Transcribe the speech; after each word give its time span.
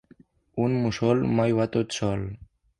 Un 0.63 0.77
mussol 0.85 1.23
mai 1.41 1.55
va 1.61 1.71
tot 1.79 1.97
sol. 2.01 2.29